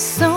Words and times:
So 0.00 0.29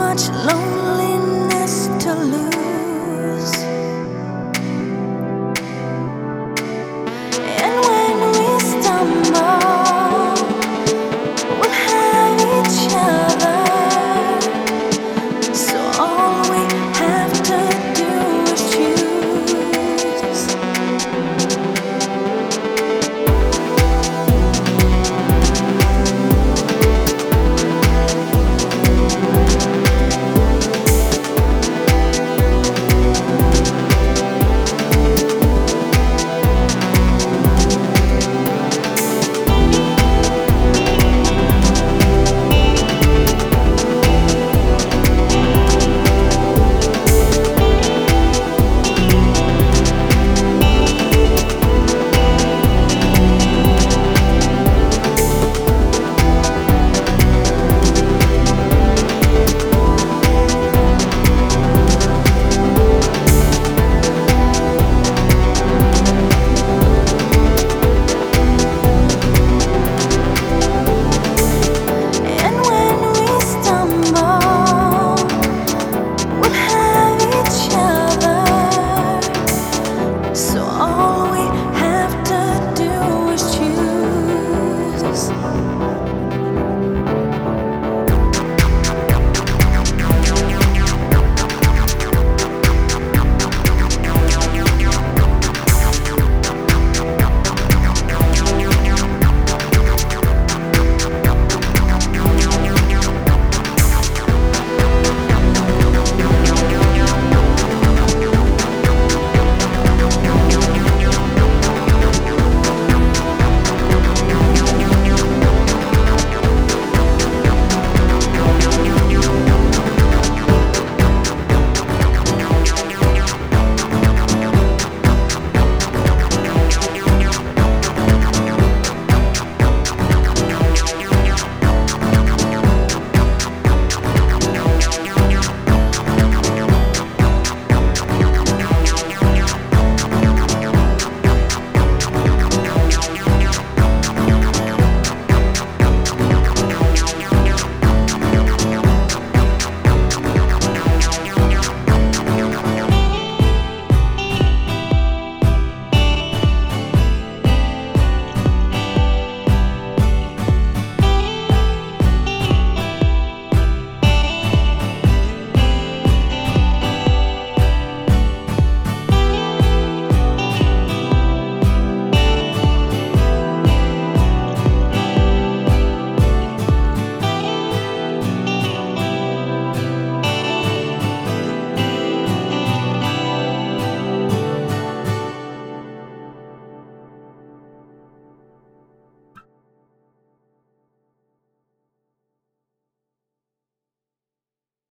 much 0.00 0.28
loneliness 0.30 1.88
to 2.02 2.14
lose. 2.14 2.69